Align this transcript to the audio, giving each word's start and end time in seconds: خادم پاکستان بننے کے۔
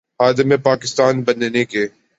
خادم 0.19 0.57
پاکستان 0.57 1.21
بننے 1.21 1.65
کے۔ 1.65 1.87